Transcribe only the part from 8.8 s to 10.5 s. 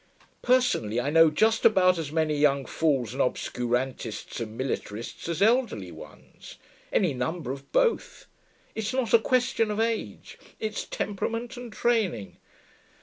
not a question of age;